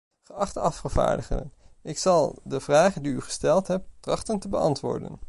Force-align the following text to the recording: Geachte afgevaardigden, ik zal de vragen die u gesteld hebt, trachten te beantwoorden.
Geachte 0.23 0.59
afgevaardigden, 0.59 1.53
ik 1.81 1.97
zal 1.97 2.39
de 2.43 2.59
vragen 2.59 3.03
die 3.03 3.11
u 3.11 3.21
gesteld 3.21 3.67
hebt, 3.67 3.87
trachten 3.99 4.39
te 4.39 4.49
beantwoorden. 4.49 5.19